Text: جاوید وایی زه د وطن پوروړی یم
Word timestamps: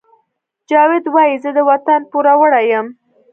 جاوید 0.69 1.05
وایی 1.13 1.37
زه 1.43 1.49
د 1.57 1.59
وطن 1.69 2.01
پوروړی 2.11 2.65
یم 2.71 2.87